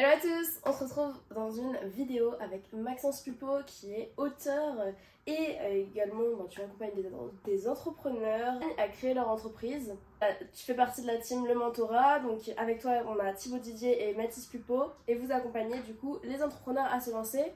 [0.00, 4.74] Hello à tous, on se retrouve dans une vidéo avec Maxence Pupo qui est auteur
[5.26, 7.04] et euh, également tu accompagnes des,
[7.44, 9.94] des entrepreneurs à créer leur entreprise.
[10.22, 13.58] Euh, tu fais partie de la team Le Mentorat, donc avec toi on a Thibaut
[13.58, 17.52] Didier et Mathis Pupo et vous accompagnez du coup les entrepreneurs à se lancer.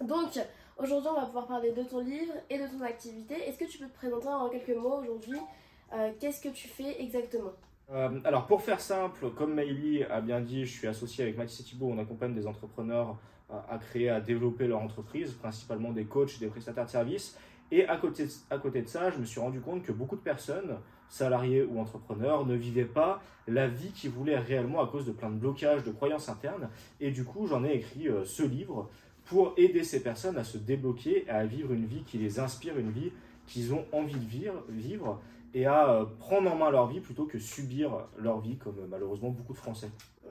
[0.00, 0.40] Donc
[0.78, 3.34] aujourd'hui on va pouvoir parler de ton livre et de ton activité.
[3.34, 5.40] Est-ce que tu peux te présenter en quelques mots aujourd'hui?
[5.92, 7.52] Euh, Qu'est-ce que tu fais exactement?
[7.92, 11.60] Euh, alors pour faire simple, comme Maïli a bien dit, je suis associé avec Mathis
[11.60, 13.16] et Thibault, on accompagne des entrepreneurs
[13.48, 17.38] à, créer, à développer leur entreprise, principalement des coachs, des prestataires de services.
[17.70, 20.20] Et à côté, à côté de ça, je me suis rendu compte que beaucoup de
[20.20, 25.12] personnes, salariés ou entrepreneurs, ne vivaient pas la vie qu'ils voulaient réellement à cause de
[25.12, 26.68] plein de blocages, de croyances internes.
[27.00, 28.90] Et du coup, j'en ai écrit euh, ce livre
[29.24, 32.90] pour aider ces personnes à se débloquer, à vivre une vie qui les inspire, une
[32.90, 33.12] vie
[33.46, 35.20] qu'ils ont envie de vivre, vivre
[35.54, 38.86] et à euh, prendre en main leur vie plutôt que subir leur vie, comme euh,
[38.88, 39.90] malheureusement beaucoup de Français.
[40.26, 40.28] Euh,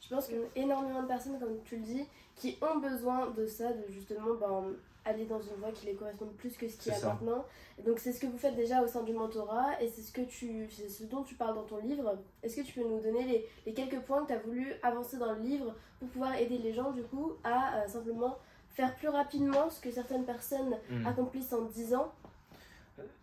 [0.00, 3.72] je pense que énormément de personnes, comme tu le dis, qui ont besoin de ça,
[3.72, 4.64] de justement ben,
[5.04, 7.44] aller dans une voie qui les corresponde plus que ce qu'il y a maintenant.
[7.86, 10.22] donc c'est ce que vous faites déjà au sein du mentorat et c'est ce, que
[10.22, 12.18] tu, ce dont tu parles dans ton livre.
[12.42, 15.18] Est-ce que tu peux nous donner les, les quelques points que tu as voulu avancer
[15.18, 18.36] dans le livre pour pouvoir aider les gens du coup à simplement
[18.70, 21.06] faire plus rapidement ce que certaines personnes hmm.
[21.06, 22.12] accomplissent en 10 ans?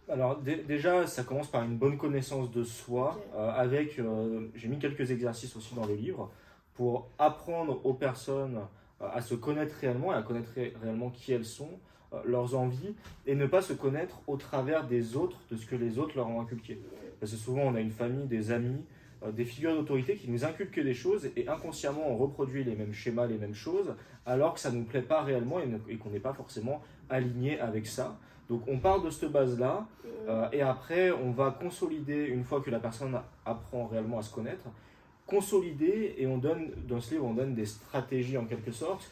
[0.09, 4.77] Alors déjà, ça commence par une bonne connaissance de soi, euh, avec, euh, j'ai mis
[4.77, 6.31] quelques exercices aussi dans le livre,
[6.75, 8.59] pour apprendre aux personnes
[9.01, 10.51] euh, à se connaître réellement et à connaître
[10.81, 11.79] réellement qui elles sont,
[12.23, 12.95] leurs envies,
[13.25, 16.29] et ne pas se connaître au travers des autres, de ce que les autres leur
[16.29, 16.79] ont inculqué.
[17.19, 18.85] Parce que souvent, on a une famille, des amis,
[19.33, 23.27] des figures d'autorité qui nous inculquent des choses, et inconsciemment, on reproduit les mêmes schémas,
[23.27, 23.95] les mêmes choses,
[24.25, 27.85] alors que ça ne nous plaît pas réellement et qu'on n'est pas forcément aligné avec
[27.85, 28.17] ça.
[28.49, 29.87] Donc on part de cette base-là,
[30.27, 34.33] euh, et après on va consolider, une fois que la personne apprend réellement à se
[34.33, 34.65] connaître,
[35.25, 39.09] consolider, et on donne, dans ce livre, on donne des stratégies en quelque sorte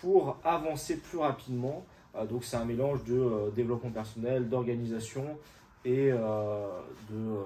[0.00, 1.84] pour avancer plus rapidement.
[2.14, 5.38] Euh, donc c'est un mélange de euh, développement personnel, d'organisation
[5.84, 7.38] et de,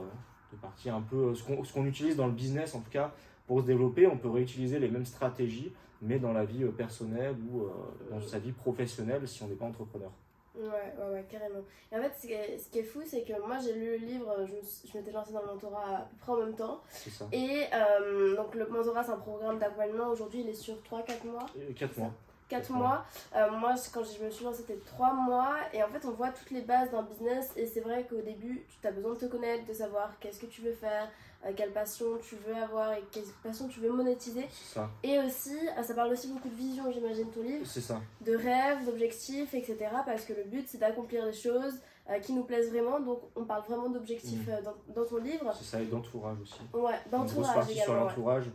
[0.52, 3.12] de partie un peu, ce qu'on utilise dans le business en tout cas,
[3.46, 5.72] pour se développer, on peut réutiliser les mêmes stratégies,
[6.02, 7.68] mais dans la vie personnelle ou
[8.10, 10.10] dans sa vie professionnelle si on n'est pas entrepreneur.
[10.54, 11.60] Ouais, ouais, ouais, carrément.
[11.92, 13.98] Et en fait, ce qui est, ce qui est fou, c'est que moi j'ai lu
[13.98, 16.80] le livre, je, je m'étais lancée dans le mentorat à peu près en même temps.
[16.90, 17.26] C'est ça.
[17.32, 20.08] Et euh, donc le mentorat, c'est un programme d'accompagnement.
[20.08, 21.46] Aujourd'hui, il est sur 3-4 mois.
[21.76, 22.12] 4 mois.
[22.50, 23.04] 4 mois.
[23.34, 25.56] Euh, moi, quand je me suis lancée, c'était 3 mois.
[25.72, 27.52] Et en fait, on voit toutes les bases d'un business.
[27.56, 30.46] Et c'est vrai qu'au début, tu as besoin de te connaître, de savoir qu'est-ce que
[30.46, 31.08] tu veux faire,
[31.46, 34.46] euh, quelle passion tu veux avoir et quelle passion tu veux monétiser.
[34.50, 34.90] Ça.
[35.02, 37.64] Et aussi, euh, ça parle aussi beaucoup de vision, j'imagine, ton livre.
[37.64, 38.00] C'est ça.
[38.20, 39.78] De rêves, d'objectifs, etc.
[40.04, 41.80] Parce que le but, c'est d'accomplir des choses
[42.22, 42.98] qui nous plaisent vraiment.
[42.98, 44.92] Donc, on parle vraiment d'objectifs mmh.
[44.92, 45.54] dans, ton livre.
[45.56, 46.60] C'est ça, et d'entourage aussi.
[46.74, 47.30] Ouais, d'entourage.
[47.30, 48.46] Une grosse partie sur l'entourage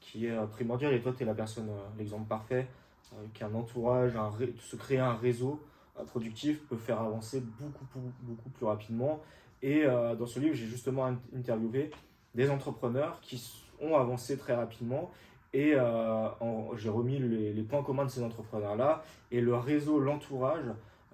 [0.00, 0.92] qui est primordial.
[0.94, 2.66] Et toi, tu es la personne, l'exemple parfait
[3.34, 4.12] qu'un entourage,
[4.60, 5.60] se créer un réseau
[5.98, 7.84] euh, productif peut faire avancer beaucoup,
[8.22, 9.20] beaucoup, plus rapidement.
[9.62, 11.90] Et euh, dans ce livre, j'ai justement interviewé
[12.34, 13.42] des entrepreneurs qui
[13.80, 15.10] ont avancé très rapidement.
[15.52, 16.28] Et euh,
[16.76, 19.04] j'ai remis les, points communs de ces entrepreneurs-là.
[19.30, 20.64] Et le réseau, l'entourage,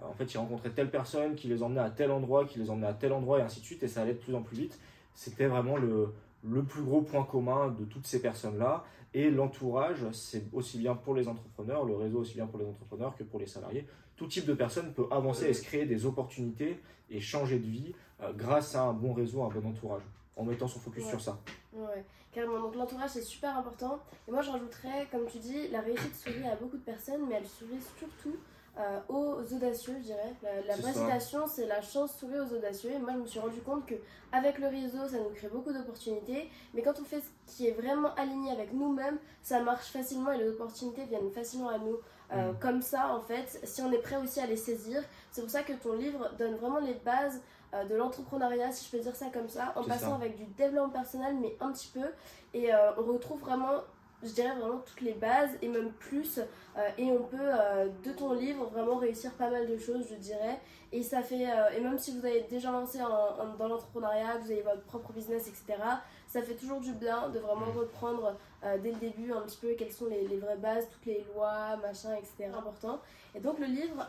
[0.03, 2.87] en fait, ils rencontraient telle personne qui les emmenait à tel endroit, qui les emmenait
[2.87, 3.83] à tel endroit, et ainsi de suite.
[3.83, 4.81] Et ça allait de plus en plus vite.
[5.15, 8.84] C'était vraiment le, le plus gros point commun de toutes ces personnes-là.
[9.12, 13.16] Et l'entourage, c'est aussi bien pour les entrepreneurs, le réseau aussi bien pour les entrepreneurs
[13.16, 13.87] que pour les salariés.
[14.16, 17.94] Tout type de personne peut avancer et se créer des opportunités et changer de vie
[18.22, 20.03] euh, grâce à un bon réseau, un bon entourage,
[20.37, 21.41] en mettant son focus sur ça.
[21.72, 22.60] Ouais, carrément.
[22.60, 23.98] Donc l'entourage, c'est super important.
[24.28, 27.37] Et moi, je rajouterais, comme tu dis, la réussite sourit à beaucoup de personnes, mais
[27.37, 28.37] elle sourit surtout
[28.79, 30.35] euh, aux audacieux, je dirais.
[30.67, 32.91] La, vraie citation, c'est la chance sourit aux audacieux.
[32.93, 33.97] Et moi, je me suis rendu compte que
[34.33, 36.49] avec le réseau, ça nous crée beaucoup d'opportunités.
[36.73, 40.39] Mais quand on fait ce qui est vraiment aligné avec nous-mêmes, ça marche facilement et
[40.39, 41.99] les opportunités viennent facilement à nous.
[42.33, 42.59] Euh, mm.
[42.61, 45.03] Comme ça, en fait, si on est prêt aussi à les saisir.
[45.33, 47.43] C'est pour ça que ton livre donne vraiment les bases
[47.75, 50.91] euh, de l'entrepreneuriat, si je peux dire ça comme ça, en passant avec du développement
[50.91, 52.07] personnel, mais un petit peu.
[52.55, 53.83] Et on retrouve vraiment
[54.22, 56.39] je dirais vraiment toutes les bases et même plus.
[56.39, 60.17] Euh, et on peut, euh, de ton livre, vraiment réussir pas mal de choses, je
[60.17, 60.61] dirais.
[60.93, 64.63] Et ça fait, euh, et même si vous avez déjà lancé dans l'entrepreneuriat, vous avez
[64.63, 65.78] votre propre business, etc.,
[66.27, 67.78] ça fait toujours du bien de vraiment mm.
[67.78, 68.37] reprendre
[68.83, 71.77] dès le début un petit peu quelles sont les, les, vraies bases, toutes les lois,
[71.78, 72.51] machin, etc.
[72.57, 73.01] important.
[73.34, 74.07] Et donc le livre,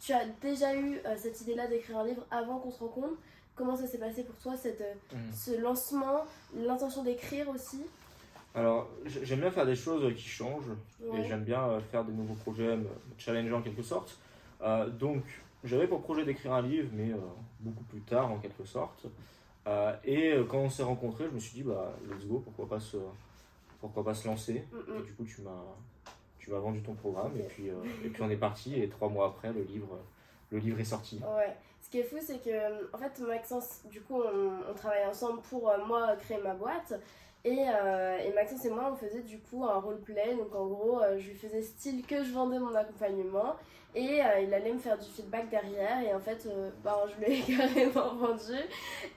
[0.00, 3.16] tu as déjà eu cette idée-là d'écrire un livre avant qu'on se rencontre
[3.56, 5.16] comment ça s'est passé pour toi, cette, mmh.
[5.32, 6.24] ce lancement,
[6.54, 7.82] l'intention d'écrire aussi?
[8.54, 10.70] Alors, j'aime bien faire des choses qui changent
[11.12, 12.86] et j'aime bien faire des nouveaux projets, me
[13.18, 14.18] challenger en quelque sorte.
[14.98, 15.22] donc,
[15.64, 17.10] j'avais pour projet d'écrire un livre, mais
[17.60, 19.06] beaucoup plus tard en quelque sorte.
[20.04, 22.98] et quand on s'est rencontrés, je me suis dit, bah, let's go, pourquoi pas se,
[23.80, 24.64] pourquoi pas se lancer.
[24.96, 25.64] Et du coup, tu m'as
[26.44, 27.74] tu m'as vendu ton programme et, puis, euh,
[28.04, 29.98] et puis on est parti et trois mois après, le livre,
[30.50, 31.18] le livre est sorti.
[31.36, 31.56] Ouais.
[31.80, 35.40] Ce qui est fou, c'est que en fait, Maxence, du coup, on, on travaille ensemble
[35.48, 36.92] pour euh, moi créer ma boîte.
[37.44, 40.34] Et, euh, et, Maxence et moi, on faisait du coup un roleplay.
[40.34, 43.56] Donc en gros, je lui faisais style que je vendais mon accompagnement.
[43.96, 46.00] Et euh, il allait me faire du feedback derrière.
[46.00, 48.58] Et en fait, euh, ben, je lui ai carrément vendu.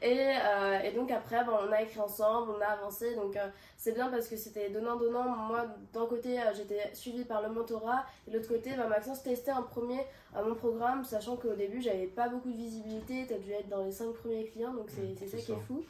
[0.04, 3.16] Et, euh, et donc après, ben, on a écrit ensemble, on a avancé.
[3.16, 3.38] Donc
[3.76, 5.30] c'est bien parce que c'était donnant-donnant.
[5.30, 8.06] Moi, d'un côté, j'étais suivie par le mentorat.
[8.28, 10.06] Et de l'autre côté, ben, Maxence testait un premier
[10.46, 13.26] mon programme, sachant qu'au début, j'avais pas beaucoup de visibilité.
[13.28, 14.74] Tu as dû être dans les 5 premiers clients.
[14.74, 15.84] Donc c'est ça, ça qui est fou.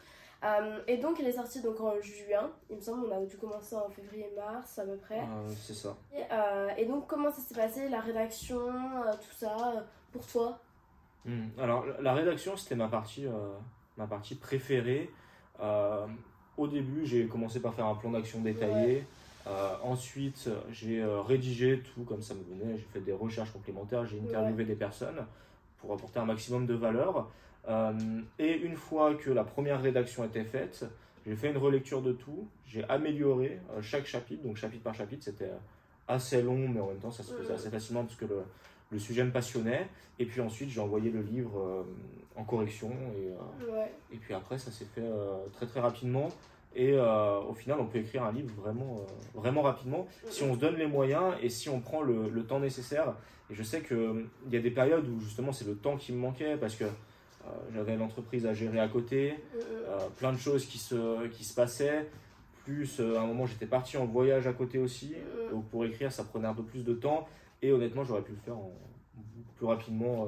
[0.44, 3.38] Euh, et donc, il est sorti donc en juin, il me semble, on a dû
[3.38, 5.20] commencer en février-mars à peu près.
[5.20, 5.96] Euh, c'est ça.
[6.14, 9.56] Et, euh, et, donc, comment ça s'est passé, la rédaction, tout ça,
[10.12, 10.60] pour toi?
[11.26, 11.48] Hmm.
[11.60, 13.26] Alors, la rédaction, c'était ma partie,
[13.98, 15.10] ma partie préférée.
[16.58, 19.06] au début, j'ai commencé par faire un plan d'action détaillé.
[19.84, 22.78] ensuite, j'ai rédigé tout comme ça me venait.
[22.78, 25.26] J'ai fait des recherches complémentaires, j'ai interviewé des personnes
[25.80, 27.28] pour apporter un maximum de valeur.
[27.68, 27.94] Euh,
[28.40, 30.86] et une fois que la première rédaction était faite,
[31.26, 35.24] j'ai fait une relecture de tout, j'ai amélioré euh, chaque chapitre, donc chapitre par chapitre,
[35.24, 35.52] c'était
[36.08, 38.40] assez long, mais en même temps ça se faisait assez facilement parce que le,
[38.92, 39.88] le sujet me passionnait.
[40.20, 41.84] Et puis ensuite, j'ai envoyé le livre euh,
[42.38, 42.92] en correction.
[43.18, 45.10] Et, et puis après, ça s'est fait
[45.54, 46.30] très très rapidement.
[46.76, 49.02] Et au final, on peut écrire un livre vraiment,
[49.34, 52.60] vraiment rapidement si on se donne les moyens et si on prend le, le temps
[52.60, 53.16] nécessaire.
[53.50, 56.20] Et je sais qu'il y a des périodes où justement c'est le temps qui me
[56.20, 56.88] manquait parce que euh,
[57.74, 62.08] j'avais l'entreprise à gérer à côté, euh, plein de choses qui se, qui se passaient.
[62.64, 65.16] Plus, euh, à un moment, j'étais parti en voyage à côté aussi.
[65.52, 67.28] Donc, pour écrire, ça prenait un peu plus de temps.
[67.62, 68.58] Et honnêtement, j'aurais pu le faire
[69.56, 70.28] plus rapidement.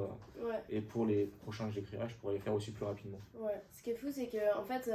[0.70, 3.18] Et pour les prochains que j'écrirai, je pourrais les faire aussi plus rapidement.
[3.38, 3.60] Ouais.
[3.72, 4.90] Ce qui est fou, c'est que, en fait,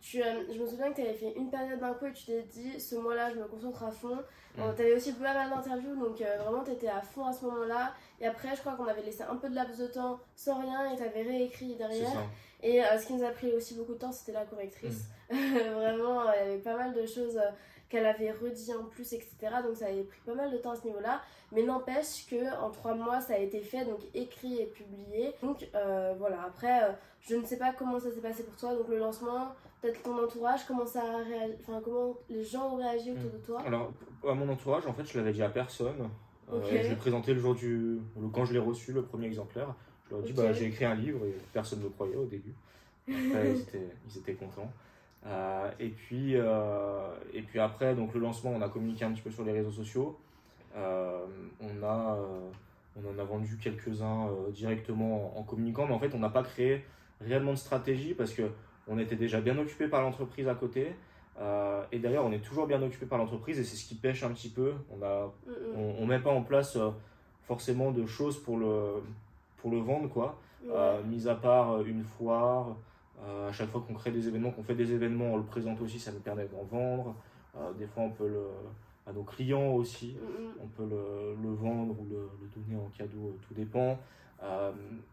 [0.00, 2.42] tu, je me souviens que tu avais fait une période d'un coup et tu t'es
[2.42, 4.18] dit, ce mois-là, je me concentre à fond.
[4.54, 7.92] tu avais aussi pas mal d'interviews, donc vraiment, tu étais à fond à ce moment-là.
[8.20, 10.92] Et après, je crois qu'on avait laissé un peu de laps de temps sans rien
[10.92, 12.26] et tu avais réécrit derrière.
[12.62, 15.04] Et euh, ce qui nous a pris aussi beaucoup de temps, c'était la correctrice.
[15.30, 15.36] Mm.
[15.74, 17.50] Vraiment, il y avait pas mal de choses euh,
[17.88, 19.36] qu'elle avait redit en plus, etc.
[19.64, 21.22] Donc ça avait pris pas mal de temps à ce niveau-là.
[21.52, 25.32] Mais n'empêche que en trois mois, ça a été fait, donc écrit et publié.
[25.42, 28.74] Donc euh, voilà, après, je ne sais pas comment ça s'est passé pour toi.
[28.74, 31.02] Donc le lancement, peut-être ton entourage, comment, ça
[31.60, 33.62] enfin, comment les gens ont réagi autour de toi?
[33.66, 33.92] Alors,
[34.26, 36.10] à mon entourage, en fait, je l'avais dit à personne.
[36.52, 38.00] Euh, je l'ai présenté le jour du.
[38.32, 39.74] quand je l'ai reçu, le premier exemplaire.
[40.06, 42.24] Je leur ai dit bah, j'ai écrit un livre et personne ne me croyait au
[42.24, 42.54] début.
[43.06, 44.70] Après, ils, étaient, ils étaient contents.
[45.26, 49.22] Euh, et, puis, euh, et puis après, donc le lancement, on a communiqué un petit
[49.22, 50.18] peu sur les réseaux sociaux.
[50.74, 52.18] on, a,
[52.96, 56.84] on en a vendu quelques-uns directement en, communiquant, mais en fait, on n'a pas créé
[57.20, 58.50] réellement de stratégie parce que
[58.86, 60.94] on était déjà bien occupé par l'entreprise à côté.
[61.40, 64.22] Euh, et d'ailleurs, on est toujours bien occupé par l'entreprise et c'est ce qui pêche
[64.22, 64.74] un petit peu.
[64.90, 65.32] On a,
[65.76, 66.90] on, met pas en place euh,
[67.44, 69.02] forcément de choses pour le,
[69.58, 70.38] pour le vendre, quoi.
[70.70, 72.76] Euh, mis à part une foire,
[73.26, 75.98] à chaque fois qu'on crée des événements, qu'on fait des événements, on le présente aussi,
[75.98, 77.14] ça nous permet d'en vendre.
[77.78, 78.46] des fois, on peut le,
[79.06, 80.16] à nos clients aussi,
[80.62, 83.98] on peut le, le vendre ou le, le, donner en cadeau, tout dépend.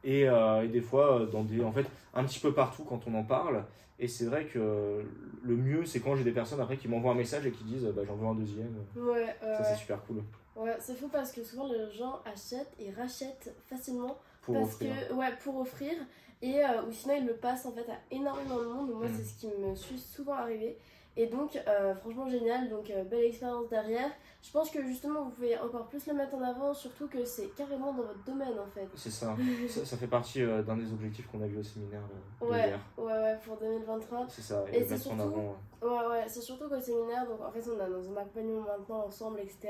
[0.04, 3.24] Et, et, des fois, dans des, en fait, un petit peu partout quand on en
[3.24, 3.64] parle.
[3.98, 5.06] Et c'est vrai que
[5.44, 7.88] le mieux, c'est quand j'ai des personnes après qui m'envoient un message et qui disent
[7.96, 8.76] bah, j'en veux un deuxième.
[8.96, 10.22] Ouais, ça, c'est super cool.
[10.56, 14.94] Ouais, c'est fou parce que souvent les gens achètent et rachètent facilement pour parce offrir.
[15.10, 15.94] que ouais pour offrir
[16.42, 18.92] et euh, ou sinon ils le passent en fait à énormément de monde.
[18.92, 19.14] Moi, mm.
[19.18, 20.78] c'est ce qui me suis souvent arrivé.
[21.18, 22.70] Et donc, euh, franchement, génial.
[22.70, 24.10] Donc, euh, belle expérience derrière.
[24.42, 27.48] Je pense que justement, vous pouvez encore plus le mettre en avant, surtout que c'est
[27.56, 28.88] carrément dans votre domaine en fait.
[28.96, 29.36] C'est ça.
[29.70, 29.98] ça.
[29.98, 32.02] fait partie euh, d'un des objectifs qu'on a vu au séminaire.
[32.42, 34.28] De ouais, ouais, ouais, pour 2023.
[34.30, 34.66] C'est ça.
[34.72, 35.56] Et, c'est surtout, en avant.
[35.82, 39.06] Ouais, ouais, c'est surtout qu'au séminaire, donc en fait, on a dans un accompagnement maintenant
[39.06, 39.70] ensemble, etc.,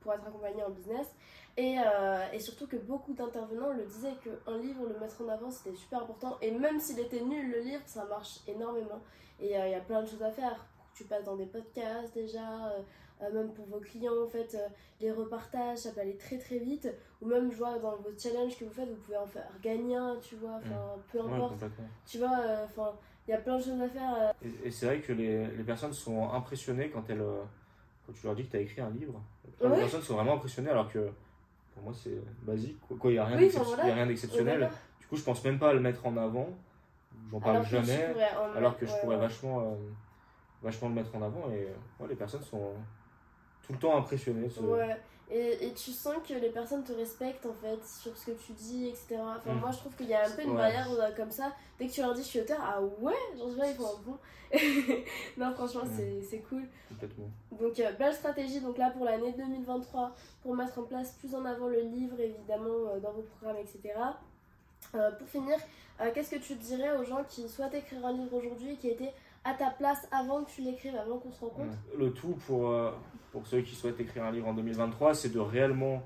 [0.00, 1.08] pour être accompagné en business.
[1.56, 1.76] Et,
[2.32, 6.02] et surtout que beaucoup d'intervenants le disaient qu'un livre, le mettre en avant, c'était super
[6.02, 6.36] important.
[6.40, 9.00] Et même s'il était nul, le livre, ça marche énormément.
[9.38, 12.68] Et il y a plein de choses à faire tu passes dans des podcasts déjà,
[12.68, 12.80] euh,
[13.22, 14.68] euh, même pour vos clients, en fait, euh,
[15.00, 16.88] les repartages, ça peut aller très très vite.
[17.20, 19.96] Ou même, je vois, dans vos challenges que vous faites, vous pouvez en faire gagner
[19.96, 21.00] un, tu vois, enfin, mm.
[21.12, 21.64] peu importe.
[22.06, 22.92] tu vois, enfin,
[23.26, 24.34] il y a plein de choses à faire.
[24.64, 27.24] Et, c'est vrai que les, les, personnes sont impressionnées quand elles.
[28.06, 29.18] Quand tu leur dis que tu as écrit un livre,
[29.62, 31.10] les personnes sont vraiment impressionnées alors que
[31.74, 32.78] pour moi c'est basique.
[32.98, 34.70] Quoi, il n'y a rien d'exceptionnel.
[35.00, 36.48] du coup, je pense même pas à le mettre en avant.
[37.30, 38.14] j'en parle jamais,
[38.56, 39.74] alors que je pourrais vachement, euh,
[40.64, 41.68] vachement le mettre en avant et
[42.08, 42.72] les personnes sont
[43.62, 44.48] tout le temps impressionnées.
[44.60, 44.96] Ouais.
[45.30, 48.52] Et, et, tu sens que les personnes te respectent en fait sur ce que tu
[48.52, 49.16] dis, etc.
[49.20, 49.60] Enfin, mm.
[49.60, 51.52] moi je trouve qu'il y a un peu une barrière euh, comme ça.
[51.78, 54.02] Dès que tu leur dis je suis auteur, ah ouais, genre je ils font un
[54.04, 54.18] bon.
[55.38, 56.22] non, franchement, mm.
[56.28, 56.64] c'est cool.
[56.90, 57.30] Complètement.
[57.52, 61.44] Donc, euh, belle stratégie donc là pour l'année 2023 pour mettre en place plus en
[61.46, 63.94] avant le livre évidemment dans vos programmes, etc.
[64.92, 65.56] pour finir,
[66.12, 69.14] qu'est-ce que tu dirais aux gens qui souhaitent écrire un livre aujourd'hui et qui étaient
[69.44, 72.90] à ta place avant que tu l'écrives, avant qu'on se rencontre Le tout pour, euh,
[73.30, 76.02] pour ceux qui souhaitent écrire un livre en 2023, c'est de réellement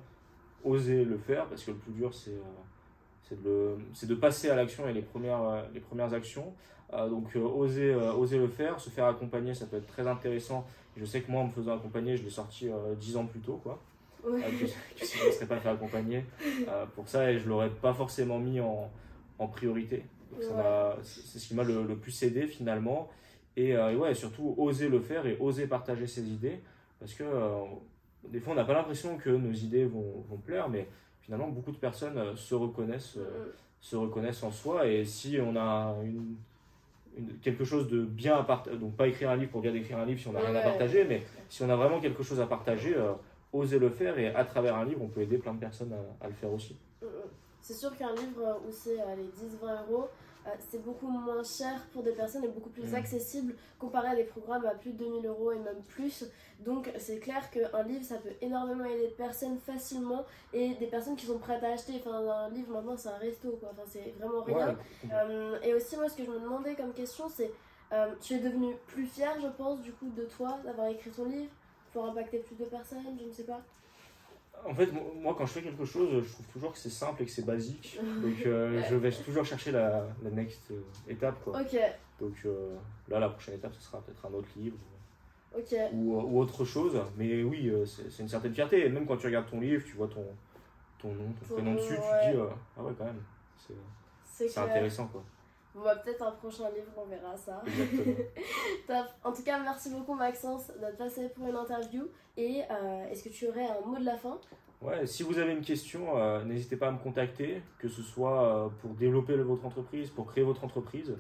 [0.65, 4.89] oser le faire, parce que le plus dur, c'est euh, de, de, passer à l'action
[4.89, 6.53] et les premières, euh, les premières actions.
[6.93, 10.67] donc oser, oser le faire, se faire accompagner, ça peut être très intéressant.
[10.97, 13.61] Je sais que moi, en me faisant accompagner, je l'ai sorti dix ans plus tôt,
[13.63, 13.79] quoi.
[14.25, 14.67] que,
[15.05, 16.25] si je ne serais pas fait accompagner
[16.97, 18.91] pour ça, et je ne l'aurais pas forcément mis en,
[19.39, 20.03] en priorité.
[21.03, 23.09] C'est ce qui m'a le, le, plus aidé finalement.
[23.59, 26.61] Euh, et, ouais, surtout oser le faire et oser partager ses idées.
[27.01, 27.65] Parce que euh,
[28.29, 30.87] des fois, on n'a pas l'impression que nos idées vont, vont, plaire, mais
[31.21, 33.19] finalement, beaucoup de personnes euh, se reconnaissent,
[33.81, 34.87] se reconnaissent en soi.
[34.87, 36.37] Et si on a une,
[37.43, 40.07] quelque chose de bien à partager, donc pas écrire un livre pour bien écrire un
[40.07, 42.47] livre si on n'a rien à partager, mais si on a vraiment quelque chose à
[42.47, 42.95] partager,
[43.53, 44.19] oser le faire.
[44.19, 46.53] Et à travers un livre, on peut aider plein de personnes à, à le faire
[46.53, 46.77] aussi.
[47.63, 50.09] C'est sûr qu'un livre où c'est les 10-20 euros,
[50.49, 52.95] euh, c'est beaucoup moins cher pour des personnes et beaucoup plus mm.
[52.95, 56.25] accessible comparé à des programmes à plus de 2000 euros et même plus.
[56.61, 61.17] Donc c'est clair qu'un livre ça peut énormément aider des personnes facilement et des personnes
[61.17, 61.95] qui sont prêtes à acheter.
[61.97, 64.77] Enfin, un livre maintenant c'est un resto quoi, enfin, c'est vraiment rien.
[65.13, 67.53] Euh, et aussi, moi ce que je me demandais comme question c'est
[67.93, 71.25] euh, tu es devenu plus fier, je pense, du coup de toi d'avoir écrit ton
[71.25, 71.51] livre
[71.93, 73.61] pour impacter plus de personnes, je ne sais pas.
[74.65, 77.25] En fait, moi, quand je fais quelque chose, je trouve toujours que c'est simple et
[77.27, 77.99] que c'est basique.
[78.23, 81.43] Donc, euh, je vais toujours chercher la, la next euh, étape.
[81.43, 81.61] Quoi.
[81.61, 81.79] Ok.
[82.21, 82.77] Donc, euh,
[83.09, 84.77] là, la prochaine étape, ce sera peut-être un autre livre.
[85.93, 87.01] Ou, ou autre chose.
[87.17, 88.87] Mais oui, c'est une certaine fierté.
[88.87, 90.25] Et même quand tu regardes ton livre, tu vois ton,
[90.99, 92.39] ton nom, ton, prénom dessus, tu te dis,
[92.77, 93.23] ah ouais, quand même.
[94.25, 95.25] C'est intéressant, quoi.
[95.79, 97.63] On va peut-être un prochain livre, on verra ça.
[98.87, 99.07] Top.
[99.23, 102.09] En tout cas, merci beaucoup Maxence d'être passé pour une interview.
[102.37, 104.39] Et euh, est-ce que tu aurais un mot de la fin?
[104.83, 108.43] Ouais, si vous avez une question, euh, n'hésitez pas à me contacter, que ce soit
[108.43, 111.15] euh, pour développer votre entreprise, pour créer votre entreprise.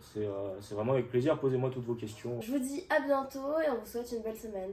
[0.00, 2.40] C'est vraiment avec plaisir, posez-moi toutes vos questions.
[2.40, 4.72] Je vous dis à bientôt et on vous souhaite une belle semaine.